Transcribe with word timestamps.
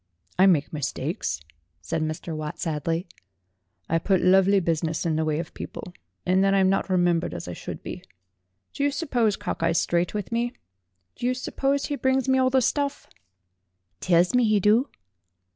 "I 0.39 0.47
make 0.47 0.73
mistakes," 0.73 1.39
said 1.79 2.01
Mr. 2.01 2.35
Watt 2.35 2.57
sadly. 2.59 3.05
"I 3.87 3.99
put 3.99 4.19
lovely 4.23 4.59
business 4.59 5.05
in 5.05 5.15
the 5.15 5.23
way 5.23 5.37
of 5.37 5.53
people, 5.53 5.93
and 6.25 6.43
then 6.43 6.55
I'm 6.55 6.69
not 6.71 6.89
remembered 6.89 7.35
as 7.35 7.47
I 7.47 7.53
should 7.53 7.83
be. 7.83 8.01
Do 8.73 8.83
you 8.83 8.89
suppose 8.89 9.35
Cock 9.35 9.61
eye's 9.61 9.77
straight 9.77 10.15
with 10.15 10.31
me? 10.31 10.53
Do 11.17 11.27
you 11.27 11.35
suppose 11.35 11.85
he 11.85 11.95
brings 11.97 12.27
me 12.27 12.39
all 12.39 12.49
the 12.49 12.63
stuff?" 12.63 13.07
"Tells 13.99 14.33
me 14.33 14.43
'e 14.43 14.59
do." 14.59 14.89